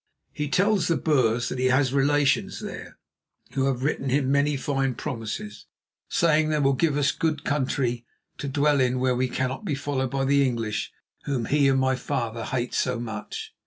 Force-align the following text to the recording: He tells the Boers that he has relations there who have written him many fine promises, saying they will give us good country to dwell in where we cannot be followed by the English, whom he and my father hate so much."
He 0.33 0.49
tells 0.49 0.87
the 0.87 0.97
Boers 0.97 1.47
that 1.49 1.59
he 1.59 1.67
has 1.67 1.93
relations 1.93 2.59
there 2.59 2.97
who 3.51 3.65
have 3.65 3.83
written 3.83 4.09
him 4.09 4.31
many 4.31 4.57
fine 4.57 4.95
promises, 4.95 5.67
saying 6.09 6.49
they 6.49 6.57
will 6.57 6.73
give 6.73 6.97
us 6.97 7.11
good 7.11 7.43
country 7.43 8.03
to 8.39 8.47
dwell 8.47 8.81
in 8.81 8.97
where 8.97 9.15
we 9.15 9.27
cannot 9.29 9.63
be 9.63 9.75
followed 9.75 10.09
by 10.09 10.25
the 10.25 10.43
English, 10.43 10.91
whom 11.25 11.45
he 11.45 11.67
and 11.67 11.79
my 11.79 11.95
father 11.95 12.45
hate 12.45 12.73
so 12.73 12.99
much." 12.99 13.53